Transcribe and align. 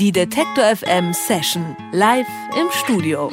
Die 0.00 0.12
Detektor 0.12 0.64
FM 0.64 1.12
Session 1.12 1.76
live 1.92 2.26
im 2.58 2.68
Studio. 2.72 3.30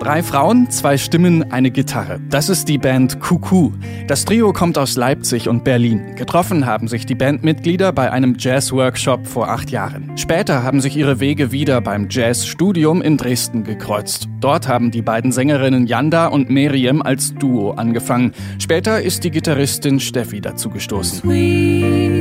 Drei 0.00 0.22
Frauen, 0.22 0.70
zwei 0.70 0.96
Stimmen, 0.96 1.52
eine 1.52 1.70
Gitarre. 1.70 2.20
Das 2.30 2.48
ist 2.48 2.70
die 2.70 2.78
Band 2.78 3.20
Kuku. 3.20 3.72
Das 4.06 4.24
Trio 4.24 4.54
kommt 4.54 4.78
aus 4.78 4.96
Leipzig 4.96 5.46
und 5.46 5.62
Berlin. 5.62 6.14
Getroffen 6.16 6.64
haben 6.64 6.88
sich 6.88 7.04
die 7.04 7.14
Bandmitglieder 7.14 7.92
bei 7.92 8.10
einem 8.10 8.36
Jazz-Workshop 8.38 9.26
vor 9.26 9.50
acht 9.50 9.70
Jahren. 9.70 10.16
Später 10.16 10.62
haben 10.62 10.80
sich 10.80 10.96
ihre 10.96 11.20
Wege 11.20 11.52
wieder 11.52 11.82
beim 11.82 12.08
Jazz-Studium 12.08 13.02
in 13.02 13.18
Dresden 13.18 13.64
gekreuzt. 13.64 14.26
Dort 14.40 14.68
haben 14.68 14.90
die 14.90 15.02
beiden 15.02 15.32
Sängerinnen 15.32 15.86
Yanda 15.86 16.28
und 16.28 16.48
Miriam 16.48 17.02
als 17.02 17.34
Duo 17.34 17.72
angefangen. 17.72 18.32
Später 18.58 19.02
ist 19.02 19.22
die 19.22 19.30
Gitarristin 19.30 20.00
Steffi 20.00 20.40
dazugestoßen. 20.40 21.20
Sweet 21.20 22.13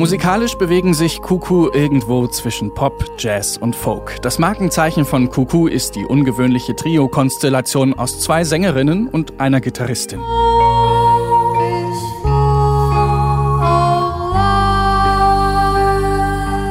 Musikalisch 0.00 0.56
bewegen 0.56 0.94
sich 0.94 1.20
Kuku 1.20 1.68
irgendwo 1.72 2.26
zwischen 2.26 2.72
Pop, 2.74 3.04
Jazz 3.18 3.56
und 3.56 3.76
Folk. 3.76 4.20
Das 4.22 4.38
Markenzeichen 4.38 5.04
von 5.04 5.28
Kuku 5.28 5.66
ist 5.66 5.94
die 5.94 6.04
ungewöhnliche 6.04 6.74
Trio-Konstellation 6.74 7.94
aus 7.94 8.18
zwei 8.18 8.44
Sängerinnen 8.44 9.08
und 9.08 9.40
einer 9.40 9.60
Gitarristin. 9.60 10.20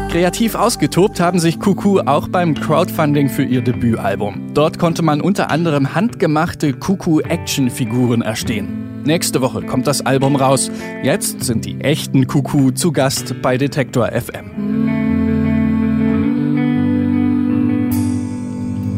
Kreativ 0.09 0.55
ausgetobt 0.55 1.19
haben 1.19 1.37
sich 1.37 1.59
Kuku 1.59 1.99
auch 1.99 2.27
beim 2.27 2.55
Crowdfunding 2.55 3.29
für 3.29 3.43
ihr 3.43 3.61
Debütalbum. 3.61 4.55
Dort 4.55 4.79
konnte 4.79 5.03
man 5.03 5.21
unter 5.21 5.51
anderem 5.51 5.93
handgemachte 5.93 6.73
Kuku-Action-Figuren 6.73 8.23
erstehen. 8.23 9.03
Nächste 9.03 9.39
Woche 9.39 9.61
kommt 9.61 9.85
das 9.85 10.03
Album 10.03 10.35
raus. 10.35 10.71
Jetzt 11.03 11.43
sind 11.43 11.63
die 11.63 11.79
echten 11.81 12.25
Kuku 12.25 12.71
zu 12.71 12.91
Gast 12.91 13.39
bei 13.43 13.59
Detektor 13.59 14.07
FM. 14.11 14.49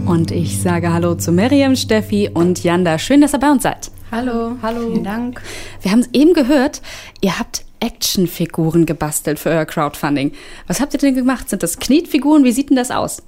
Und 0.05 0.31
ich 0.31 0.61
sage 0.61 0.93
Hallo 0.93 1.15
zu 1.15 1.33
Miriam, 1.33 1.75
Steffi 1.75 2.29
und 2.33 2.63
Janda. 2.63 2.97
Schön, 2.97 3.19
dass 3.19 3.33
ihr 3.33 3.39
bei 3.39 3.51
uns 3.51 3.63
seid. 3.63 3.91
Hallo, 4.13 4.55
hallo. 4.61 4.91
Vielen 4.91 5.03
Dank. 5.03 5.41
Wir 5.81 5.91
haben 5.91 5.99
es 5.99 6.09
eben 6.13 6.33
gehört, 6.33 6.81
ihr 7.19 7.37
habt 7.37 7.60
Actionfiguren 7.81 8.85
gebastelt 8.85 9.39
für 9.39 9.49
euer 9.49 9.65
Crowdfunding. 9.65 10.31
Was 10.67 10.79
habt 10.79 10.93
ihr 10.93 10.99
denn 10.99 11.15
gemacht? 11.15 11.49
Sind 11.49 11.63
das 11.63 11.79
Knetfiguren? 11.79 12.43
Wie 12.43 12.51
sieht 12.51 12.69
denn 12.69 12.77
das 12.77 12.91
aus? 12.91 13.23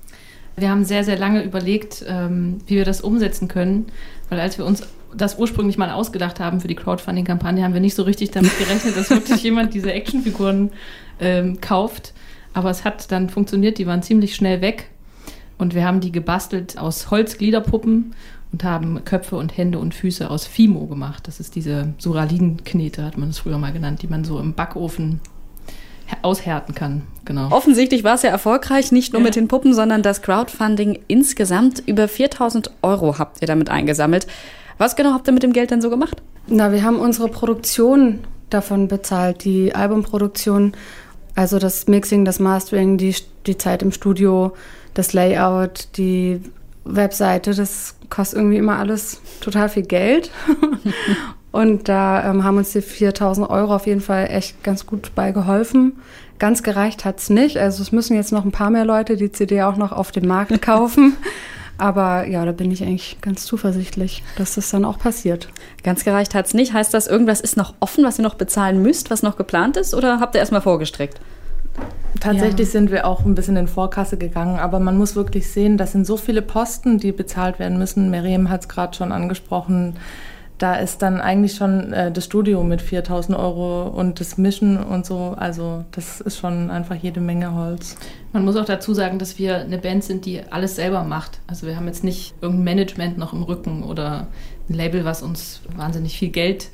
Wir 0.56 0.70
haben 0.70 0.86
sehr, 0.86 1.04
sehr 1.04 1.18
lange 1.18 1.44
überlegt, 1.44 2.06
ähm, 2.08 2.60
wie 2.68 2.76
wir 2.76 2.86
das 2.86 3.02
umsetzen 3.02 3.48
können, 3.48 3.88
weil 4.30 4.40
als 4.40 4.58
wir 4.58 4.66
uns 4.66 4.84
das 5.16 5.38
ursprünglich 5.38 5.78
mal 5.78 5.90
ausgedacht 5.90 6.40
haben 6.40 6.62
für 6.62 6.68
die 6.68 6.76
Crowdfunding-Kampagne, 6.76 7.64
haben 7.64 7.74
wir 7.74 7.82
nicht 7.82 7.96
so 7.96 8.04
richtig 8.04 8.32
damit 8.32 8.58
gerechnet, 8.58 8.96
dass 8.96 9.10
wirklich 9.10 9.44
jemand 9.44 9.74
diese 9.74 9.92
Actionfiguren 9.92 10.72
ähm, 11.20 11.60
kauft. 11.60 12.14
Aber 12.54 12.70
es 12.70 12.84
hat 12.84 13.12
dann 13.12 13.30
funktioniert, 13.30 13.78
die 13.80 13.88
waren 13.88 14.04
ziemlich 14.04 14.36
schnell 14.36 14.62
weg. 14.62 14.90
Und 15.58 15.76
wir 15.76 15.86
haben 15.86 16.02
die 16.02 16.12
gebastelt 16.12 16.78
aus 16.78 17.10
Holzgliederpuppen 17.12 18.14
und 18.54 18.64
haben 18.64 19.04
Köpfe 19.04 19.36
und 19.36 19.58
Hände 19.58 19.80
und 19.80 19.94
Füße 19.94 20.30
aus 20.30 20.46
Fimo 20.46 20.86
gemacht. 20.86 21.28
Das 21.28 21.40
ist 21.42 21.56
diese 21.56 21.94
Suralin-Knete, 21.98 23.04
hat 23.04 23.18
man 23.18 23.30
es 23.30 23.40
früher 23.40 23.58
mal 23.58 23.74
genannt, 23.74 24.02
die 24.04 24.08
man 24.08 24.24
so 24.24 24.40
im 24.40 24.54
Backofen 24.54 25.20
aushärten 26.22 26.76
kann. 26.76 27.02
Genau. 27.26 27.50
Offensichtlich 27.52 28.04
war 28.04 28.16
es 28.16 28.22
ja 28.22 28.30
erfolgreich, 28.30 28.92
nicht 28.92 29.14
nur 29.14 29.22
Ja. 29.22 29.26
mit 29.26 29.36
den 29.36 29.48
Puppen, 29.48 29.74
sondern 29.74 30.04
das 30.04 30.22
Crowdfunding 30.22 31.00
insgesamt. 31.08 31.82
Über 31.86 32.08
4000 32.08 32.72
Euro 32.84 33.18
habt 33.18 33.42
ihr 33.42 33.48
damit 33.48 33.70
eingesammelt. 33.70 34.28
Was 34.78 34.96
genau 34.96 35.14
habt 35.14 35.28
ihr 35.28 35.34
mit 35.34 35.44
dem 35.44 35.54
Geld 35.54 35.72
denn 35.72 35.82
so 35.82 35.90
gemacht? 35.90 36.22
Na, 36.48 36.72
wir 36.72 36.84
haben 36.84 36.98
unsere 37.00 37.30
Produktion 37.30 38.20
davon 38.50 38.88
bezahlt, 38.88 39.44
die 39.46 39.74
Albumproduktion, 39.74 40.74
also 41.36 41.58
das 41.58 41.88
Mixing, 41.88 42.26
das 42.26 42.40
Mastering, 42.40 42.98
die, 42.98 43.16
die 43.48 43.58
Zeit 43.58 43.82
im 43.82 43.92
Studio, 43.92 44.54
das 44.94 45.14
Layout, 45.14 45.88
die 45.98 46.42
Webseite, 46.86 47.54
das 47.54 47.96
kostet 48.10 48.40
irgendwie 48.40 48.58
immer 48.58 48.78
alles 48.78 49.22
total 49.42 49.70
viel 49.70 49.84
Geld. 49.84 50.32
Und 51.52 51.88
da 51.88 52.30
ähm, 52.30 52.44
haben 52.44 52.58
uns 52.58 52.72
die 52.72 52.82
4000 52.82 53.48
Euro 53.48 53.76
auf 53.76 53.86
jeden 53.86 54.02
Fall 54.02 54.28
echt 54.30 54.64
ganz 54.64 54.88
gut 54.88 55.12
bei 55.14 55.32
geholfen. 55.32 55.94
Ganz 56.40 56.64
gereicht 56.64 57.06
hat's 57.06 57.30
nicht. 57.30 57.58
Also 57.58 57.84
es 57.84 57.92
müssen 57.92 58.16
jetzt 58.16 58.32
noch 58.32 58.44
ein 58.44 58.52
paar 58.52 58.72
mehr 58.72 58.86
Leute 58.86 59.18
die 59.18 59.32
CD 59.32 59.62
auch 59.62 59.78
noch 59.78 59.92
auf 59.92 60.12
dem 60.12 60.28
Markt 60.28 60.62
kaufen. 60.62 61.16
Aber 61.78 62.28
ja, 62.28 62.44
da 62.44 62.52
bin 62.52 62.72
ich 62.72 62.84
eigentlich 62.84 63.18
ganz 63.22 63.46
zuversichtlich, 63.46 64.24
dass 64.36 64.56
das 64.56 64.70
dann 64.72 64.84
auch 64.84 64.98
passiert. 64.98 65.50
Ganz 65.84 66.04
gereicht 66.04 66.34
hat's 66.34 66.54
nicht. 66.54 66.74
Heißt 66.74 66.94
das, 66.94 67.08
irgendwas 67.08 67.40
ist 67.40 67.56
noch 67.56 67.76
offen, 67.80 68.04
was 68.04 68.18
ihr 68.18 68.24
noch 68.24 68.36
bezahlen 68.36 68.82
müsst, 68.82 69.12
was 69.12 69.22
noch 69.22 69.38
geplant 69.38 69.78
ist? 69.78 69.94
Oder 69.94 70.20
habt 70.20 70.36
ihr 70.36 70.40
erstmal 70.40 70.62
vorgestreckt? 70.62 71.20
Tatsächlich 72.20 72.70
sind 72.70 72.92
wir 72.92 73.06
auch 73.06 73.26
ein 73.26 73.36
bisschen 73.36 73.58
in 73.58 73.68
Vorkasse 73.68 74.18
gegangen, 74.18 74.58
aber 74.58 74.80
man 74.80 74.98
muss 74.98 75.16
wirklich 75.16 75.50
sehen, 75.50 75.78
das 75.78 75.92
sind 75.92 76.06
so 76.06 76.16
viele 76.16 76.42
Posten, 76.42 76.98
die 76.98 77.12
bezahlt 77.12 77.60
werden 77.60 77.78
müssen. 77.78 78.10
Miriam 78.12 78.50
hat 78.50 78.62
es 78.62 78.70
gerade 78.70 78.96
schon 78.96 79.12
angesprochen. 79.12 79.96
Da 80.58 80.76
ist 80.76 81.02
dann 81.02 81.20
eigentlich 81.20 81.56
schon 81.56 81.92
äh, 81.92 82.12
das 82.12 82.26
Studio 82.26 82.64
mit 82.64 82.82
4000 82.82 83.38
Euro 83.38 83.88
und 83.88 84.20
das 84.20 84.38
Mischen 84.38 84.78
und 84.78 85.06
so. 85.06 85.36
Also 85.38 85.84
das 85.92 86.22
ist 86.22 86.38
schon 86.38 86.70
einfach 86.70 86.96
jede 86.96 87.20
Menge 87.20 87.54
Holz. 87.56 87.98
Man 88.32 88.46
muss 88.46 88.56
auch 88.56 88.66
dazu 88.66 88.94
sagen, 88.94 89.20
dass 89.20 89.38
wir 89.38 89.58
eine 89.58 89.80
Band 89.80 90.04
sind, 90.04 90.26
die 90.26 90.42
alles 90.50 90.76
selber 90.76 91.04
macht. 91.04 91.40
Also 91.48 91.68
wir 91.68 91.76
haben 91.76 91.88
jetzt 91.88 92.04
nicht 92.04 92.36
irgendein 92.40 92.64
Management 92.64 93.18
noch 93.18 93.34
im 93.34 93.44
Rücken 93.44 93.84
oder 93.84 94.28
ein 94.70 94.74
Label, 94.74 95.04
was 95.04 95.24
uns 95.24 95.62
wahnsinnig 95.76 96.18
viel 96.18 96.30
Geld 96.30 96.70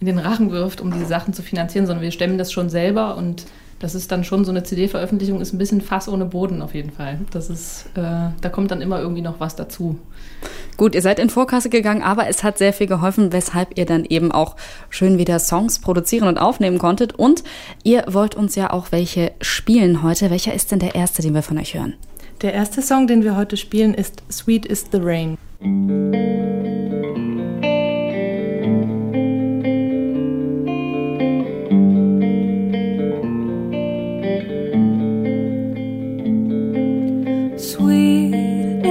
in 0.00 0.06
den 0.06 0.18
Rachen 0.18 0.50
wirft, 0.50 0.80
um 0.80 0.90
diese 0.92 1.06
Sachen 1.06 1.34
zu 1.34 1.42
finanzieren, 1.42 1.86
sondern 1.86 2.02
wir 2.02 2.10
stemmen 2.10 2.38
das 2.38 2.50
schon 2.50 2.70
selber 2.70 3.16
und 3.16 3.44
das 3.78 3.94
ist 3.94 4.10
dann 4.10 4.24
schon 4.24 4.44
so 4.44 4.50
eine 4.50 4.64
CD-Veröffentlichung, 4.64 5.40
ist 5.40 5.52
ein 5.52 5.58
bisschen 5.58 5.80
Fass 5.80 6.08
ohne 6.08 6.24
Boden 6.24 6.62
auf 6.62 6.74
jeden 6.74 6.90
Fall. 6.90 7.20
Das 7.30 7.48
ist, 7.48 7.86
äh, 7.94 8.30
da 8.40 8.48
kommt 8.50 8.70
dann 8.70 8.80
immer 8.80 9.00
irgendwie 9.00 9.22
noch 9.22 9.40
was 9.40 9.56
dazu. 9.56 9.98
Gut, 10.76 10.94
ihr 10.94 11.02
seid 11.02 11.18
in 11.18 11.30
Vorkasse 11.30 11.70
gegangen, 11.70 12.02
aber 12.02 12.28
es 12.28 12.44
hat 12.44 12.58
sehr 12.58 12.72
viel 12.72 12.86
geholfen, 12.86 13.32
weshalb 13.32 13.78
ihr 13.78 13.86
dann 13.86 14.04
eben 14.04 14.32
auch 14.32 14.56
schön 14.90 15.18
wieder 15.18 15.38
Songs 15.38 15.80
produzieren 15.80 16.28
und 16.28 16.38
aufnehmen 16.38 16.78
konntet. 16.78 17.14
Und 17.14 17.44
ihr 17.84 18.04
wollt 18.08 18.34
uns 18.34 18.54
ja 18.54 18.72
auch 18.72 18.90
welche 18.90 19.32
spielen 19.40 20.02
heute. 20.02 20.30
Welcher 20.30 20.54
ist 20.54 20.72
denn 20.72 20.78
der 20.78 20.94
erste, 20.94 21.22
den 21.22 21.34
wir 21.34 21.42
von 21.42 21.58
euch 21.58 21.74
hören? 21.74 21.94
Der 22.42 22.54
erste 22.54 22.82
Song, 22.82 23.06
den 23.06 23.24
wir 23.24 23.36
heute 23.36 23.56
spielen, 23.56 23.94
ist 23.94 24.22
Sweet 24.30 24.66
is 24.66 24.86
the 24.92 24.98
Rain. 25.00 25.36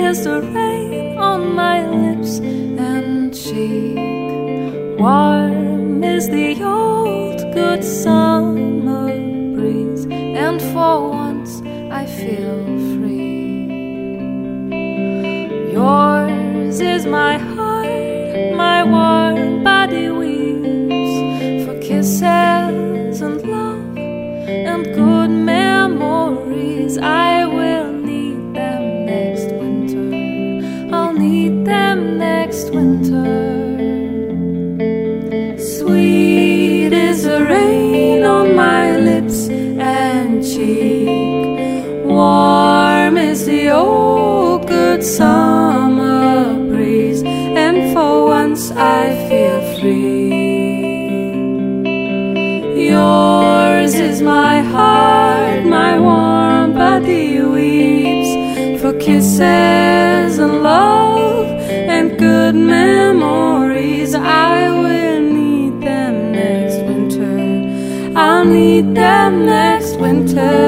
Is 0.10 0.24
the 0.24 0.42
rain 0.42 1.18
on 1.18 1.54
my 1.54 1.86
lips 1.86 2.40
and 2.40 3.34
cheek. 3.34 3.98
Warm 4.98 6.02
is 6.02 6.30
the 6.30 6.64
old 6.64 7.40
good 7.54 7.84
summer 7.84 9.12
breeze, 9.56 10.06
and 10.10 10.62
for 10.72 11.10
once 11.10 11.62
I 11.92 12.06
feel 12.06 12.64
free. 12.94 13.68
Yours 15.74 16.80
is 16.80 17.06
my 17.06 17.34
summer 45.08 46.54
breeze. 46.68 47.24
And 47.24 47.94
for 47.94 48.28
once 48.28 48.72
I 48.72 49.04
feel 49.30 49.60
free. 49.80 50.18
Yours 52.90 53.94
is 53.96 54.22
my 54.22 54.60
heart, 54.60 55.66
my 55.66 55.98
warm 55.98 56.74
body 56.74 57.42
weeps 57.42 58.82
for 58.82 58.94
kisses 59.00 60.38
and 60.40 60.62
love 60.62 61.48
and 61.96 62.20
good 62.20 62.56
memories. 62.56 64.14
I 64.14 64.70
will 64.70 65.22
need 65.22 65.82
them 65.82 66.34
next 66.34 66.80
winter. 66.90 68.20
I'll 68.20 68.46
need 68.46 68.94
them 68.94 69.46
next 69.46 69.96
winter. 69.98 70.67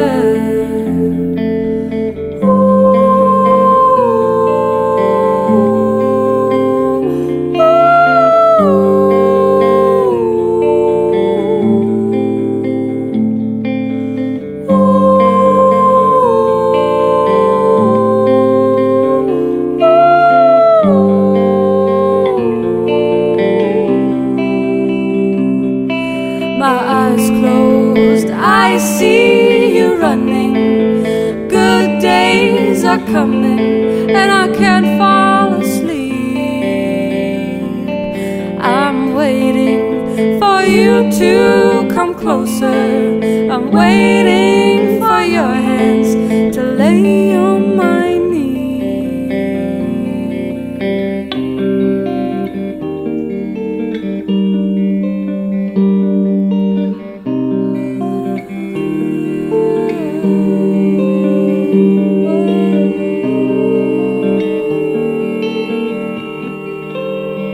Are 32.90 33.06
coming 33.06 34.10
and 34.10 34.32
I 34.32 34.48
can't 34.58 34.98
fall 34.98 35.62
asleep. 35.62 36.10
I'm 38.60 39.14
waiting 39.14 40.40
for 40.40 40.64
you 40.64 41.12
to 41.22 41.88
come 41.94 42.16
closer. 42.16 42.80
I'm 43.54 43.70
waiting 43.70 45.00
for 45.00 45.22
your 45.22 45.54
hands 45.70 46.56
to 46.56 46.64
lay 46.64 47.36
on 47.36 47.49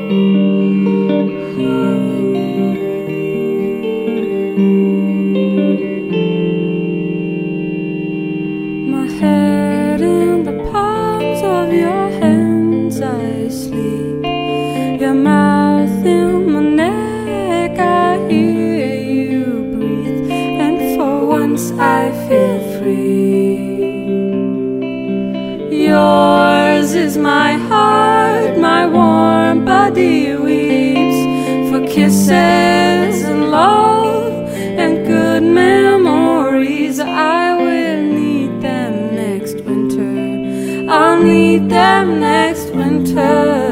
My 0.07 1.94
kisses 31.95 33.23
and 33.23 33.51
love 33.51 34.49
and 34.53 35.07
good 35.07 35.41
memories. 35.43 36.99
I 36.99 37.55
will 37.55 38.01
need 38.03 38.61
them 38.61 39.15
next 39.15 39.61
winter. 39.61 40.91
I'll 40.91 41.23
need 41.23 41.69
them 41.69 42.19
next 42.19 42.71
winter. 42.71 43.64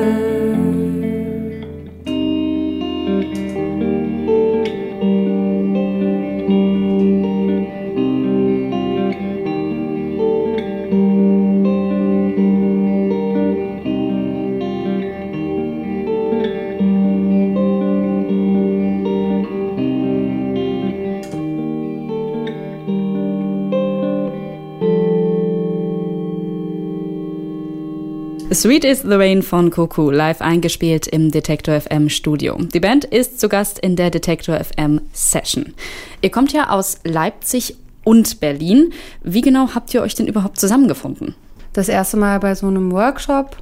Sweet 28.53 28.83
is 28.83 29.01
the 29.01 29.15
Rain 29.15 29.41
von 29.41 29.71
Cuckoo, 29.71 30.11
live 30.11 30.39
eingespielt 30.39 31.07
im 31.07 31.31
Detektor 31.31 31.81
FM 31.81 32.07
Studio. 32.07 32.55
Die 32.55 32.79
Band 32.79 33.03
ist 33.03 33.39
zu 33.39 33.49
Gast 33.49 33.79
in 33.79 33.95
der 33.95 34.11
Detektor 34.11 34.63
FM 34.63 35.01
Session. 35.11 35.73
Ihr 36.21 36.29
kommt 36.29 36.53
ja 36.53 36.69
aus 36.69 36.99
Leipzig 37.03 37.75
und 38.03 38.39
Berlin. 38.41 38.93
Wie 39.23 39.41
genau 39.41 39.69
habt 39.73 39.91
ihr 39.95 40.03
euch 40.03 40.13
denn 40.13 40.27
überhaupt 40.27 40.59
zusammengefunden? 40.59 41.33
Das 41.71 41.89
erste 41.89 42.15
Mal 42.17 42.39
bei 42.39 42.53
so 42.53 42.67
einem 42.67 42.91
Workshop, 42.91 43.57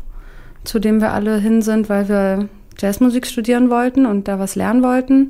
zu 0.66 0.78
dem 0.80 1.00
wir 1.00 1.14
alle 1.14 1.38
hin 1.38 1.62
sind, 1.62 1.88
weil 1.88 2.10
wir 2.10 2.50
Jazzmusik 2.78 3.26
studieren 3.28 3.70
wollten 3.70 4.06
und 4.06 4.28
da 4.28 4.40
was 4.40 4.56
lernen 4.56 4.84
wollten. 4.84 5.30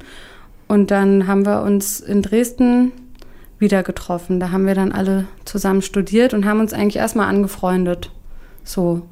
Und 0.67 0.89
dann 0.89 1.27
haben 1.27 1.45
wir 1.45 1.61
uns 1.61 1.99
in 1.99 2.23
Dresden 2.23 2.93
wieder 3.59 3.83
getroffen. 3.83 4.39
Da 4.39 4.49
haben 4.49 4.65
wir 4.65 4.73
dann 4.73 4.91
alle 4.91 5.27
zusammen 5.45 5.83
studiert 5.83 6.33
und 6.33 6.45
haben 6.45 6.61
uns 6.61 6.73
eigentlich 6.73 6.95
erstmal 6.95 7.27
angefreundet. 7.27 8.09
So. 8.63 9.03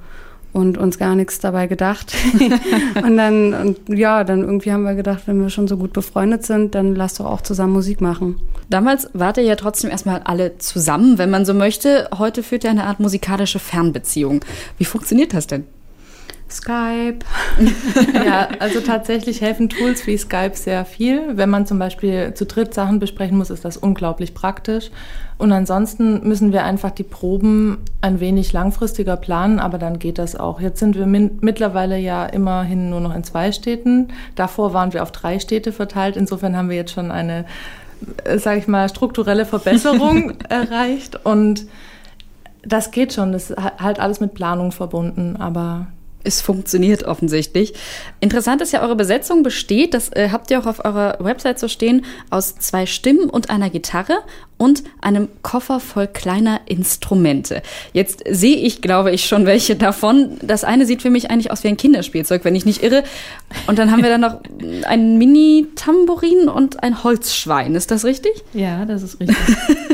Und 0.51 0.79
uns 0.79 0.97
gar 0.97 1.15
nichts 1.15 1.39
dabei 1.39 1.67
gedacht. 1.67 2.15
und 3.03 3.17
dann, 3.17 3.53
und 3.53 3.79
ja, 3.87 4.23
dann 4.23 4.41
irgendwie 4.41 4.71
haben 4.71 4.83
wir 4.83 4.95
gedacht, 4.95 5.23
wenn 5.27 5.39
wir 5.41 5.49
schon 5.49 5.67
so 5.67 5.77
gut 5.77 5.93
befreundet 5.93 6.43
sind, 6.43 6.73
dann 6.73 6.95
lass 6.95 7.15
doch 7.15 7.25
auch 7.25 7.41
zusammen 7.41 7.73
Musik 7.73 8.01
machen. 8.01 8.37
Damals 8.69 9.09
wart 9.13 9.37
ihr 9.37 9.43
ja 9.43 9.55
trotzdem 9.55 9.91
erstmal 9.91 10.21
alle 10.23 10.57
zusammen, 10.57 11.17
wenn 11.17 11.29
man 11.29 11.45
so 11.45 11.53
möchte. 11.53 12.09
Heute 12.17 12.41
führt 12.41 12.63
ihr 12.63 12.71
eine 12.71 12.85
Art 12.85 12.99
musikalische 12.99 13.59
Fernbeziehung. 13.59 14.43
Wie 14.77 14.85
funktioniert 14.85 15.33
das 15.33 15.47
denn? 15.47 15.65
Skype. 16.51 17.19
Ja, 18.13 18.49
also 18.59 18.81
tatsächlich 18.81 19.41
helfen 19.41 19.69
Tools 19.69 20.05
wie 20.07 20.17
Skype 20.17 20.55
sehr 20.55 20.85
viel. 20.85 21.37
Wenn 21.37 21.49
man 21.49 21.65
zum 21.65 21.79
Beispiel 21.79 22.33
zu 22.33 22.45
dritt 22.45 22.73
Sachen 22.73 22.99
besprechen 22.99 23.37
muss, 23.37 23.49
ist 23.49 23.65
das 23.65 23.77
unglaublich 23.77 24.33
praktisch. 24.33 24.91
Und 25.37 25.51
ansonsten 25.51 26.27
müssen 26.27 26.51
wir 26.51 26.63
einfach 26.63 26.91
die 26.91 27.03
Proben 27.03 27.77
ein 28.01 28.19
wenig 28.19 28.51
langfristiger 28.51 29.15
planen, 29.15 29.59
aber 29.59 29.77
dann 29.77 29.99
geht 29.99 30.17
das 30.17 30.35
auch. 30.35 30.59
Jetzt 30.59 30.79
sind 30.79 30.97
wir 30.97 31.05
mittlerweile 31.05 31.97
ja 31.97 32.25
immerhin 32.25 32.89
nur 32.89 32.99
noch 32.99 33.15
in 33.15 33.23
zwei 33.23 33.51
Städten. 33.51 34.09
Davor 34.35 34.73
waren 34.73 34.93
wir 34.93 35.01
auf 35.01 35.11
drei 35.11 35.39
Städte 35.39 35.71
verteilt. 35.71 36.17
Insofern 36.17 36.57
haben 36.57 36.69
wir 36.69 36.75
jetzt 36.75 36.91
schon 36.91 37.09
eine, 37.09 37.45
sage 38.37 38.59
ich 38.59 38.67
mal, 38.67 38.89
strukturelle 38.89 39.45
Verbesserung 39.45 40.33
erreicht. 40.49 41.25
Und 41.25 41.67
das 42.63 42.91
geht 42.91 43.13
schon. 43.13 43.31
Das 43.31 43.49
ist 43.49 43.57
halt 43.57 43.99
alles 43.99 44.19
mit 44.19 44.33
Planung 44.33 44.71
verbunden, 44.71 45.37
aber 45.37 45.87
Es 46.23 46.41
funktioniert 46.41 47.03
offensichtlich. 47.03 47.73
Interessant 48.19 48.61
ist 48.61 48.73
ja, 48.73 48.81
eure 48.81 48.95
Besetzung 48.95 49.41
besteht, 49.41 49.93
das 49.93 50.09
äh, 50.09 50.29
habt 50.31 50.51
ihr 50.51 50.59
auch 50.59 50.65
auf 50.65 50.83
eurer 50.83 51.17
Website 51.19 51.59
so 51.59 51.67
stehen, 51.67 52.05
aus 52.29 52.55
zwei 52.57 52.85
Stimmen 52.85 53.29
und 53.29 53.49
einer 53.49 53.69
Gitarre 53.69 54.19
und 54.57 54.83
einem 54.99 55.29
Koffer 55.41 55.79
voll 55.79 56.07
kleiner 56.07 56.59
Instrumente. 56.65 57.63
Jetzt 57.93 58.23
sehe 58.29 58.57
ich, 58.57 58.81
glaube 58.81 59.11
ich, 59.11 59.25
schon 59.25 59.45
welche 59.45 59.77
davon. 59.77 60.37
Das 60.41 60.65
eine 60.65 60.85
sieht 60.85 61.01
für 61.01 61.09
mich 61.09 61.31
eigentlich 61.31 61.51
aus 61.51 61.63
wie 61.63 61.69
ein 61.69 61.77
Kinderspielzeug, 61.77 62.43
wenn 62.43 62.55
ich 62.55 62.65
nicht 62.65 62.83
irre. 62.83 63.03
Und 63.67 63.79
dann 63.79 63.89
haben 63.89 64.03
wir 64.03 64.09
dann 64.09 64.21
noch 64.21 64.41
einen 64.83 65.17
Mini-Tambourin 65.17 66.49
und 66.49 66.83
ein 66.83 67.05
Holzschwein. 67.05 67.73
Ist 67.73 67.91
das 67.91 68.03
richtig? 68.03 68.33
Ja, 68.53 68.83
das 68.83 69.01
ist 69.03 69.21
richtig. 69.21 69.37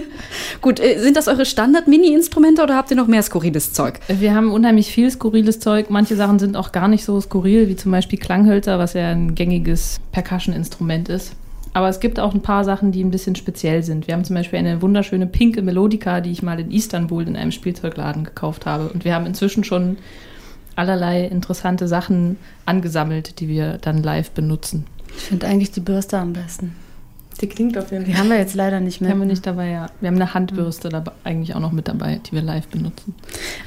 Gut, 0.61 0.79
äh, 0.79 0.99
sind 0.99 1.17
das 1.17 1.27
eure 1.27 1.45
Standard-Mini-Instrumente 1.45 2.63
oder 2.63 2.75
habt 2.75 2.91
ihr 2.91 2.97
noch 2.97 3.07
mehr 3.07 3.21
skurriles 3.21 3.73
Zeug? 3.73 3.99
Wir 4.07 4.33
haben 4.33 4.51
unheimlich 4.51 4.91
viel 4.91 5.09
skurriles 5.11 5.59
Zeug. 5.59 5.89
Manche 5.89 6.15
Sachen 6.15 6.39
sind 6.39 6.57
auch 6.57 6.71
gar 6.71 6.87
nicht 6.87 7.05
so 7.05 7.19
skurril, 7.21 7.67
wie 7.67 7.75
zum 7.75 7.91
Beispiel 7.91 8.19
Klanghölzer, 8.19 8.79
was 8.79 8.93
ja 8.93 9.09
ein 9.09 9.35
gängiges 9.35 9.99
Percussion-Instrument 10.11 11.09
ist. 11.09 11.33
Aber 11.73 11.89
es 11.89 11.99
gibt 11.99 12.21
auch 12.21 12.33
ein 12.33 12.41
paar 12.41 12.63
Sachen, 12.63 12.93
die 12.93 13.03
ein 13.03 13.11
bisschen 13.11 13.35
speziell 13.35 13.83
sind. 13.83 14.07
Wir 14.07 14.13
haben 14.13 14.23
zum 14.23 14.37
Beispiel 14.37 14.59
eine 14.59 14.81
wunderschöne 14.81 15.27
pinke 15.27 15.61
Melodika, 15.61 16.21
die 16.21 16.31
ich 16.31 16.41
mal 16.41 16.57
in 16.57 16.71
Istanbul 16.71 17.27
in 17.27 17.35
einem 17.35 17.51
Spielzeugladen 17.51 18.23
gekauft 18.23 18.65
habe. 18.65 18.87
Und 18.87 19.03
wir 19.03 19.13
haben 19.13 19.25
inzwischen 19.25 19.65
schon 19.65 19.97
allerlei 20.77 21.25
interessante 21.25 21.89
Sachen 21.89 22.37
angesammelt, 22.65 23.41
die 23.41 23.49
wir 23.49 23.77
dann 23.79 24.03
live 24.03 24.31
benutzen. 24.31 24.85
Ich 25.17 25.23
finde 25.23 25.47
eigentlich 25.47 25.71
die 25.71 25.81
Bürste 25.81 26.17
am 26.17 26.31
besten. 26.31 26.75
Die 27.41 27.47
klingt 27.49 27.77
auf 27.77 27.91
jeden 27.91 28.05
Die 28.05 28.11
Fall. 28.13 28.21
haben 28.21 28.29
wir 28.29 28.37
jetzt 28.37 28.55
leider 28.55 28.79
nicht 28.79 28.99
Die 28.99 29.03
mehr. 29.03 29.11
haben 29.13 29.19
wir 29.19 29.25
nicht 29.27 29.45
dabei, 29.45 29.69
ja. 29.69 29.87
Wir 29.99 30.07
haben 30.07 30.15
eine 30.15 30.33
Handbürste 30.33 30.89
dabei, 30.89 31.11
eigentlich 31.23 31.53
auch 31.55 31.59
noch 31.59 31.71
mit 31.73 31.87
dabei, 31.87 32.19
die 32.25 32.31
wir 32.31 32.41
live 32.41 32.67
benutzen. 32.67 33.13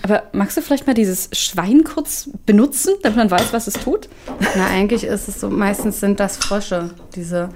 Aber 0.02 0.22
magst 0.32 0.56
du 0.56 0.62
vielleicht 0.62 0.86
mal 0.86 0.94
dieses 0.94 1.28
Schwein 1.32 1.84
kurz 1.84 2.30
benutzen, 2.46 2.94
damit 3.02 3.18
man 3.18 3.30
weiß, 3.30 3.52
was 3.52 3.66
es 3.66 3.74
tut? 3.74 4.08
Na, 4.56 4.66
eigentlich 4.68 5.04
ist 5.04 5.28
es 5.28 5.40
so, 5.40 5.50
meistens 5.50 6.00
sind 6.00 6.18
das 6.20 6.38
Frösche. 6.38 6.90
Diese, 7.14 7.50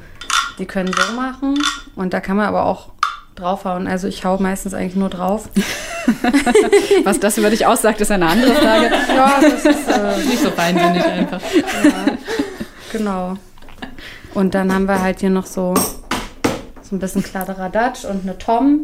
die 0.59 0.67
können 0.67 0.93
so 0.93 1.13
machen 1.17 1.55
und 1.97 2.13
da 2.13 2.21
kann 2.21 2.37
man 2.37 2.47
aber 2.47 2.67
auch 2.67 2.91
draufhauen. 3.35 3.87
Also 3.87 4.07
ich 4.09 4.25
hau 4.27 4.37
meistens 4.39 4.75
eigentlich 4.75 4.97
nur 4.97 5.09
drauf. 5.09 5.49
Was 7.05 7.19
das 7.21 7.39
über 7.39 7.49
dich 7.49 7.65
aussagt, 7.65 8.01
ist 8.03 8.11
eine 8.11 8.27
andere 8.27 8.55
Frage. 8.55 8.91
Ja, 9.09 9.39
das 9.41 9.65
ist 9.65 9.89
äh, 9.89 10.19
Nicht 10.29 10.43
so 10.43 10.51
feinsinnig 10.51 11.03
einfach. 11.07 11.41
genau. 12.93 13.37
Und 14.35 14.55
dann 14.55 14.73
haben 14.75 14.87
wir 14.87 15.01
halt 15.01 15.21
hier 15.21 15.31
noch 15.31 15.47
so 15.47 15.75
ein 16.93 16.99
bisschen 16.99 17.23
Kladderadatsch 17.23 18.05
und 18.05 18.23
eine 18.23 18.39
Tom, 18.39 18.81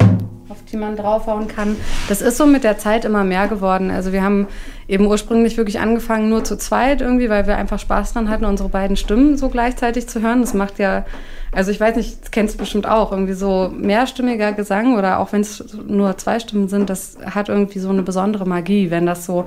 auf 0.48 0.58
die 0.70 0.76
man 0.76 0.96
draufhauen 0.96 1.46
kann. 1.46 1.76
Das 2.08 2.22
ist 2.22 2.38
so 2.38 2.46
mit 2.46 2.64
der 2.64 2.78
Zeit 2.78 3.04
immer 3.04 3.22
mehr 3.22 3.48
geworden. 3.48 3.90
Also 3.90 4.12
wir 4.12 4.22
haben 4.22 4.48
eben 4.88 5.06
ursprünglich 5.06 5.56
wirklich 5.56 5.78
angefangen 5.78 6.28
nur 6.30 6.42
zu 6.44 6.56
zweit 6.56 7.02
irgendwie, 7.02 7.28
weil 7.28 7.46
wir 7.46 7.56
einfach 7.56 7.78
Spaß 7.78 8.14
dran 8.14 8.30
hatten, 8.30 8.46
unsere 8.46 8.70
beiden 8.70 8.96
Stimmen 8.96 9.36
so 9.36 9.50
gleichzeitig 9.50 10.08
zu 10.08 10.22
hören. 10.22 10.40
Das 10.40 10.54
macht 10.54 10.78
ja, 10.78 11.04
also 11.52 11.70
ich 11.70 11.78
weiß 11.78 11.96
nicht, 11.96 12.22
das 12.22 12.30
kennst 12.30 12.54
du 12.54 12.58
bestimmt 12.58 12.88
auch, 12.88 13.12
irgendwie 13.12 13.34
so 13.34 13.70
mehrstimmiger 13.76 14.52
Gesang 14.52 14.96
oder 14.96 15.18
auch 15.18 15.32
wenn 15.32 15.42
es 15.42 15.76
nur 15.86 16.16
zwei 16.16 16.40
Stimmen 16.40 16.68
sind, 16.68 16.88
das 16.88 17.18
hat 17.24 17.50
irgendwie 17.50 17.78
so 17.78 17.90
eine 17.90 18.02
besondere 18.02 18.46
Magie, 18.46 18.90
wenn 18.90 19.04
das 19.04 19.26
so 19.26 19.46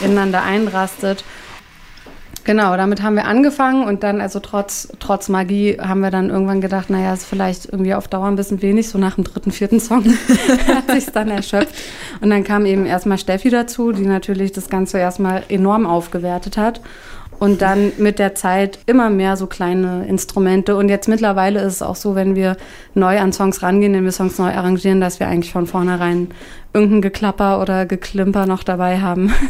ineinander 0.00 0.42
einrastet. 0.42 1.24
Genau, 2.44 2.76
damit 2.76 3.02
haben 3.02 3.16
wir 3.16 3.26
angefangen 3.26 3.84
und 3.86 4.02
dann, 4.02 4.20
also 4.20 4.40
trotz, 4.40 4.88
trotz 4.98 5.28
Magie, 5.28 5.76
haben 5.78 6.00
wir 6.00 6.10
dann 6.10 6.30
irgendwann 6.30 6.60
gedacht, 6.60 6.88
naja, 6.88 7.12
ist 7.12 7.26
vielleicht 7.26 7.66
irgendwie 7.66 7.94
auf 7.94 8.08
Dauer 8.08 8.26
ein 8.26 8.36
bisschen 8.36 8.62
wenig. 8.62 8.88
So 8.88 8.98
nach 8.98 9.16
dem 9.16 9.24
dritten, 9.24 9.50
vierten 9.50 9.78
Song 9.78 10.04
hat 10.66 10.90
sich 10.90 11.06
dann 11.06 11.28
erschöpft. 11.28 11.74
Und 12.20 12.30
dann 12.30 12.42
kam 12.44 12.64
eben 12.64 12.86
erstmal 12.86 13.18
Steffi 13.18 13.50
dazu, 13.50 13.92
die 13.92 14.06
natürlich 14.06 14.52
das 14.52 14.70
Ganze 14.70 14.98
erstmal 14.98 15.42
enorm 15.48 15.86
aufgewertet 15.86 16.56
hat. 16.56 16.80
Und 17.40 17.62
dann 17.62 17.90
mit 17.98 18.18
der 18.20 18.34
Zeit 18.36 18.78
immer 18.86 19.10
mehr 19.10 19.36
so 19.36 19.46
kleine 19.46 20.06
Instrumente. 20.06 20.76
Und 20.76 20.88
jetzt 20.90 21.08
mittlerweile 21.08 21.60
ist 21.60 21.72
es 21.74 21.82
auch 21.82 21.96
so, 21.96 22.14
wenn 22.14 22.36
wir 22.36 22.56
neu 22.94 23.18
an 23.18 23.32
Songs 23.32 23.62
rangehen, 23.62 23.94
wenn 23.94 24.04
wir 24.04 24.12
Songs 24.12 24.38
neu 24.38 24.52
arrangieren, 24.52 25.00
dass 25.00 25.18
wir 25.20 25.26
eigentlich 25.26 25.50
von 25.52 25.66
vornherein 25.66 26.28
irgendein 26.74 27.00
Geklapper 27.00 27.60
oder 27.62 27.86
Geklimper 27.86 28.46
noch 28.46 28.62
dabei 28.62 29.00
haben. 29.00 29.32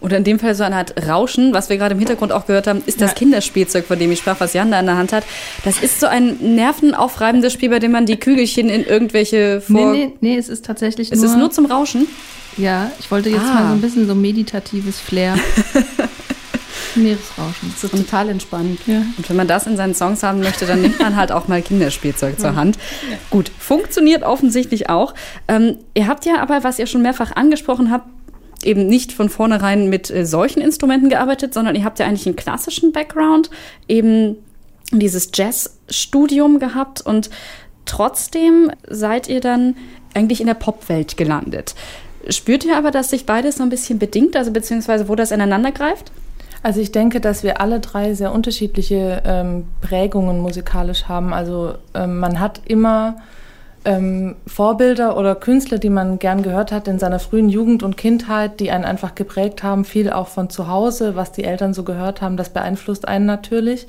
Oder 0.00 0.16
in 0.16 0.24
dem 0.24 0.40
Fall 0.40 0.56
so 0.56 0.64
eine 0.64 0.74
Art 0.74 0.94
Rauschen, 1.08 1.54
was 1.54 1.68
wir 1.68 1.76
gerade 1.76 1.92
im 1.92 1.98
Hintergrund 2.00 2.32
auch 2.32 2.46
gehört 2.46 2.66
haben, 2.66 2.82
ist 2.86 3.00
das 3.00 3.14
Kinderspielzeug, 3.14 3.84
von 3.86 3.96
dem 4.00 4.10
ich 4.10 4.18
sprach, 4.18 4.40
was 4.40 4.52
Jan 4.52 4.72
da 4.72 4.80
in 4.80 4.86
der 4.86 4.96
Hand 4.96 5.12
hat. 5.12 5.22
Das 5.64 5.80
ist 5.80 6.00
so 6.00 6.06
ein 6.08 6.38
nervenaufreibendes 6.56 7.52
Spiel, 7.52 7.68
bei 7.70 7.78
dem 7.78 7.92
man 7.92 8.04
die 8.04 8.16
Kügelchen 8.18 8.68
in 8.68 8.84
irgendwelche 8.84 9.60
vor... 9.60 9.92
Nee, 9.92 10.06
nee, 10.06 10.12
nee, 10.32 10.36
es 10.36 10.48
ist 10.48 10.64
tatsächlich 10.64 11.12
Es 11.12 11.20
nur... 11.20 11.30
ist 11.30 11.36
nur 11.36 11.50
zum 11.52 11.66
Rauschen. 11.66 12.08
Ja, 12.56 12.90
ich 12.98 13.12
wollte 13.12 13.28
jetzt 13.30 13.42
Ah. 13.48 13.54
mal 13.54 13.68
so 13.68 13.74
ein 13.74 13.80
bisschen 13.80 14.08
so 14.08 14.16
meditatives 14.16 14.98
Flair. 14.98 15.36
Meeresrauschen. 16.96 17.72
Das 17.72 17.84
ist 17.84 17.96
total 17.96 18.28
entspannt. 18.28 18.80
Ja. 18.86 19.02
Und 19.16 19.28
wenn 19.28 19.36
man 19.36 19.48
das 19.48 19.66
in 19.66 19.76
seinen 19.76 19.94
Songs 19.94 20.22
haben 20.22 20.40
möchte, 20.40 20.66
dann 20.66 20.82
nimmt 20.82 21.00
man 21.00 21.16
halt 21.16 21.32
auch 21.32 21.48
mal 21.48 21.62
Kinderspielzeug 21.62 22.38
zur 22.38 22.54
Hand. 22.54 22.78
Gut, 23.30 23.50
funktioniert 23.58 24.22
offensichtlich 24.22 24.88
auch. 24.88 25.14
Ähm, 25.48 25.78
ihr 25.94 26.08
habt 26.08 26.24
ja 26.24 26.40
aber, 26.40 26.64
was 26.64 26.78
ihr 26.78 26.86
schon 26.86 27.02
mehrfach 27.02 27.34
angesprochen 27.34 27.90
habt, 27.90 28.06
eben 28.64 28.86
nicht 28.86 29.12
von 29.12 29.28
vornherein 29.28 29.88
mit 29.88 30.10
äh, 30.10 30.24
solchen 30.24 30.60
Instrumenten 30.60 31.08
gearbeitet, 31.08 31.54
sondern 31.54 31.74
ihr 31.74 31.84
habt 31.84 31.98
ja 31.98 32.06
eigentlich 32.06 32.26
einen 32.26 32.36
klassischen 32.36 32.92
Background, 32.92 33.50
eben 33.88 34.36
dieses 34.92 35.30
Jazzstudium 35.34 36.58
gehabt 36.58 37.00
und 37.00 37.30
trotzdem 37.86 38.70
seid 38.88 39.28
ihr 39.28 39.40
dann 39.40 39.76
eigentlich 40.14 40.40
in 40.40 40.46
der 40.46 40.54
Popwelt 40.54 41.16
gelandet. 41.16 41.74
Spürt 42.28 42.64
ihr 42.64 42.76
aber, 42.76 42.90
dass 42.90 43.10
sich 43.10 43.26
beides 43.26 43.56
so 43.56 43.62
ein 43.62 43.70
bisschen 43.70 43.98
bedingt, 43.98 44.36
also 44.36 44.52
beziehungsweise 44.52 45.08
wo 45.08 45.16
das 45.16 45.32
ineinander 45.32 45.72
greift? 45.72 46.12
Also 46.62 46.80
ich 46.80 46.92
denke, 46.92 47.20
dass 47.20 47.42
wir 47.42 47.60
alle 47.60 47.80
drei 47.80 48.14
sehr 48.14 48.32
unterschiedliche 48.32 49.22
ähm, 49.24 49.64
Prägungen 49.80 50.40
musikalisch 50.40 51.04
haben. 51.08 51.32
Also 51.32 51.74
ähm, 51.94 52.20
man 52.20 52.38
hat 52.38 52.60
immer 52.64 53.16
ähm, 53.84 54.36
Vorbilder 54.46 55.16
oder 55.16 55.34
Künstler, 55.34 55.78
die 55.78 55.90
man 55.90 56.20
gern 56.20 56.42
gehört 56.42 56.70
hat 56.70 56.86
in 56.86 57.00
seiner 57.00 57.18
frühen 57.18 57.48
Jugend 57.48 57.82
und 57.82 57.96
Kindheit, 57.96 58.60
die 58.60 58.70
einen 58.70 58.84
einfach 58.84 59.16
geprägt 59.16 59.64
haben, 59.64 59.84
viel 59.84 60.10
auch 60.10 60.28
von 60.28 60.50
zu 60.50 60.68
Hause, 60.68 61.16
was 61.16 61.32
die 61.32 61.44
Eltern 61.44 61.74
so 61.74 61.82
gehört 61.82 62.22
haben, 62.22 62.36
das 62.36 62.50
beeinflusst 62.50 63.08
einen 63.08 63.26
natürlich. 63.26 63.88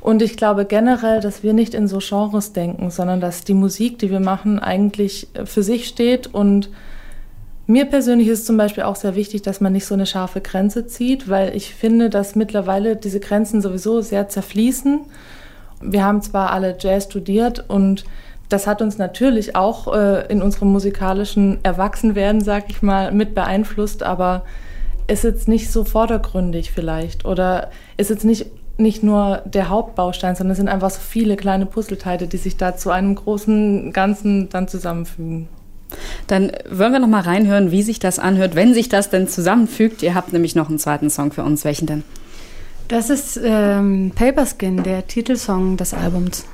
Und 0.00 0.22
ich 0.22 0.36
glaube 0.36 0.64
generell, 0.64 1.20
dass 1.20 1.42
wir 1.42 1.52
nicht 1.52 1.74
in 1.74 1.86
so 1.86 1.98
Genres 1.98 2.52
denken, 2.52 2.90
sondern 2.90 3.20
dass 3.20 3.44
die 3.44 3.54
Musik, 3.54 3.98
die 3.98 4.10
wir 4.10 4.20
machen, 4.20 4.58
eigentlich 4.58 5.28
äh, 5.34 5.46
für 5.46 5.62
sich 5.62 5.86
steht 5.86 6.26
und 6.34 6.70
mir 7.70 7.84
persönlich 7.84 8.26
ist 8.26 8.46
zum 8.46 8.56
Beispiel 8.56 8.82
auch 8.82 8.96
sehr 8.96 9.14
wichtig, 9.14 9.42
dass 9.42 9.60
man 9.60 9.72
nicht 9.72 9.86
so 9.86 9.94
eine 9.94 10.04
scharfe 10.04 10.40
Grenze 10.40 10.88
zieht, 10.88 11.28
weil 11.28 11.54
ich 11.54 11.72
finde, 11.72 12.10
dass 12.10 12.34
mittlerweile 12.34 12.96
diese 12.96 13.20
Grenzen 13.20 13.62
sowieso 13.62 14.00
sehr 14.00 14.28
zerfließen. 14.28 15.02
Wir 15.80 16.04
haben 16.04 16.20
zwar 16.20 16.50
alle 16.50 16.76
Jazz 16.78 17.04
studiert 17.04 17.64
und 17.68 18.04
das 18.48 18.66
hat 18.66 18.82
uns 18.82 18.98
natürlich 18.98 19.54
auch 19.54 19.94
äh, 19.94 20.26
in 20.26 20.42
unserem 20.42 20.72
musikalischen 20.72 21.60
Erwachsenwerden, 21.62 22.40
sag 22.40 22.64
ich 22.70 22.82
mal, 22.82 23.12
mit 23.12 23.36
beeinflusst, 23.36 24.02
aber 24.02 24.42
ist 25.06 25.22
jetzt 25.22 25.46
nicht 25.46 25.70
so 25.70 25.84
vordergründig 25.84 26.72
vielleicht 26.72 27.24
oder 27.24 27.70
ist 27.96 28.10
jetzt 28.10 28.24
nicht, 28.24 28.46
nicht 28.78 29.04
nur 29.04 29.42
der 29.44 29.68
Hauptbaustein, 29.68 30.34
sondern 30.34 30.52
es 30.52 30.58
sind 30.58 30.68
einfach 30.68 30.90
so 30.90 31.00
viele 31.00 31.36
kleine 31.36 31.66
Puzzleteile, 31.66 32.26
die 32.26 32.36
sich 32.36 32.56
da 32.56 32.76
zu 32.76 32.90
einem 32.90 33.14
großen 33.14 33.92
Ganzen 33.92 34.48
dann 34.48 34.66
zusammenfügen. 34.66 35.48
Dann 36.26 36.52
wollen 36.70 36.92
wir 36.92 36.98
noch 37.00 37.08
mal 37.08 37.22
reinhören, 37.22 37.70
wie 37.70 37.82
sich 37.82 37.98
das 37.98 38.18
anhört, 38.18 38.54
wenn 38.54 38.74
sich 38.74 38.88
das 38.88 39.10
denn 39.10 39.28
zusammenfügt. 39.28 40.02
Ihr 40.02 40.14
habt 40.14 40.32
nämlich 40.32 40.54
noch 40.54 40.68
einen 40.68 40.78
zweiten 40.78 41.10
Song 41.10 41.32
für 41.32 41.44
uns. 41.44 41.64
Welchen 41.64 41.86
denn? 41.86 42.02
Das 42.88 43.08
ist 43.08 43.38
ähm, 43.42 44.12
Paperskin, 44.14 44.82
der 44.82 45.06
Titelsong 45.06 45.76
des 45.76 45.94
Albums. 45.94 46.44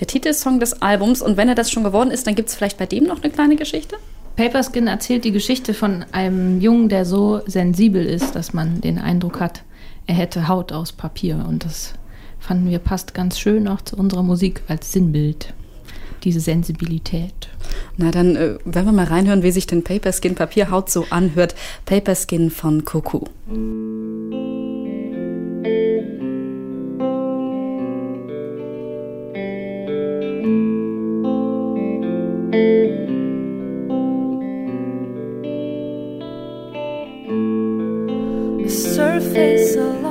Der 0.00 0.06
Titelsong 0.06 0.60
des 0.60 0.82
Albums. 0.82 1.22
Und 1.22 1.36
wenn 1.36 1.48
er 1.48 1.54
das 1.54 1.70
schon 1.70 1.84
geworden 1.84 2.10
ist, 2.10 2.26
dann 2.26 2.34
gibt 2.34 2.50
es 2.50 2.54
vielleicht 2.54 2.78
bei 2.78 2.86
dem 2.86 3.04
noch 3.04 3.22
eine 3.22 3.32
kleine 3.32 3.56
Geschichte? 3.56 3.96
Paperskin 4.36 4.86
erzählt 4.86 5.24
die 5.24 5.32
Geschichte 5.32 5.74
von 5.74 6.04
einem 6.12 6.60
Jungen, 6.60 6.88
der 6.88 7.04
so 7.04 7.40
sensibel 7.46 8.06
ist, 8.06 8.36
dass 8.36 8.52
man 8.52 8.80
den 8.80 8.98
Eindruck 8.98 9.40
hat, 9.40 9.62
er 10.06 10.14
hätte 10.14 10.46
Haut 10.46 10.72
aus 10.72 10.92
Papier. 10.92 11.44
Und 11.48 11.64
das 11.64 11.94
fanden 12.38 12.70
wir 12.70 12.78
passt 12.78 13.14
ganz 13.14 13.38
schön 13.38 13.66
auch 13.66 13.82
zu 13.82 13.96
unserer 13.96 14.22
Musik 14.22 14.62
als 14.68 14.92
Sinnbild. 14.92 15.54
Diese 16.24 16.40
Sensibilität. 16.40 17.48
Na, 17.96 18.10
dann 18.10 18.36
äh, 18.36 18.58
werden 18.64 18.86
wir 18.86 18.92
mal 18.92 19.06
reinhören, 19.06 19.42
wie 19.42 19.50
sich 19.50 19.66
denn 19.66 19.84
Paperskin 19.84 20.34
Papierhaut 20.34 20.90
so 20.90 21.06
anhört. 21.10 21.54
Paperskin 21.84 22.50
von 22.50 22.84
Kuku. 22.84 23.20
A 38.60 38.70
surface 38.70 39.76
a 39.76 40.07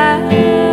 side 0.00 0.69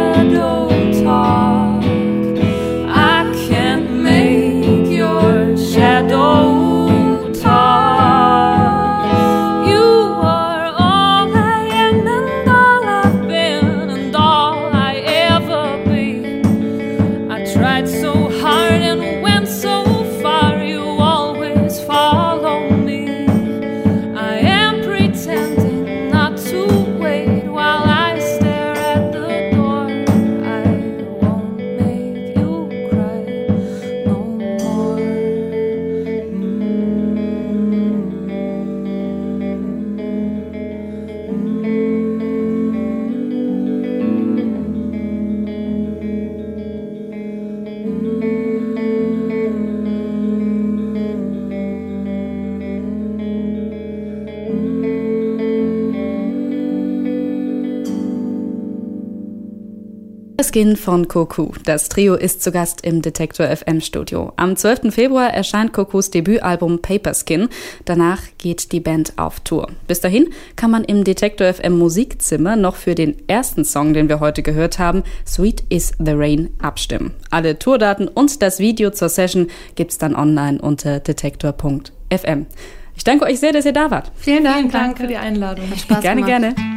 Skin 60.58 60.76
von 60.76 61.08
Koku. 61.08 61.50
Das 61.66 61.88
Trio 61.88 62.16
ist 62.16 62.42
zu 62.42 62.52
Gast 62.52 62.82
im 62.82 63.04
Detektor 63.04 63.46
FM 63.46 63.80
Studio. 63.80 64.34
Am 64.38 64.56
12. 64.56 64.92
Februar 64.92 65.32
erscheint 65.32 65.72
Kokus 65.72 66.10
Debütalbum 66.10 66.82
Paper 66.82 67.14
Skin. 67.14 67.48
Danach 67.86 68.24
geht 68.40 68.72
die 68.72 68.80
Band 68.80 69.14
auf 69.18 69.40
Tour. 69.42 69.68
Bis 69.86 70.02
dahin 70.02 70.30
kann 70.56 70.72
man 70.72 70.84
im 70.84 71.04
Detektor 71.04 71.54
FM 71.54 71.78
Musikzimmer 71.78 72.56
noch 72.56 72.76
für 72.76 72.96
den 72.96 73.16
ersten 73.28 73.66
Song, 73.66 73.94
den 73.94 74.10
wir 74.10 74.20
heute 74.20 74.42
gehört 74.42 74.80
haben, 74.80 75.04
Sweet 75.28 75.64
is 75.70 75.92
the 76.00 76.14
Rain, 76.14 76.50
abstimmen. 76.60 77.14
Alle 77.30 77.60
Tourdaten 77.60 78.08
und 78.08 78.42
das 78.42 78.58
Video 78.58 78.90
zur 78.90 79.10
Session 79.10 79.52
gibt's 79.76 80.00
dann 80.00 80.16
online 80.16 80.60
unter 80.60 81.00
detektor.fm. 81.00 82.48
Ich 82.96 83.04
danke 83.04 83.26
euch 83.26 83.40
sehr, 83.40 83.54
dass 83.54 83.66
ihr 83.66 83.74
da 83.74 83.92
wart. 83.92 84.12
Vielen 84.16 84.44
Dank, 84.44 84.58
Vielen 84.58 84.72
Dank 84.72 84.98
für 84.98 85.06
die 85.06 85.18
Einladung. 85.18 85.70
Hat 85.70 85.82
Spaß 85.82 86.02
gerne, 86.02 86.24
gemacht. 86.24 86.56
gerne. 86.56 86.77